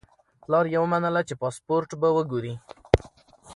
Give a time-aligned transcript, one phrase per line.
[0.41, 2.53] پلار یې ومنله چې پاسپورت به وګوري.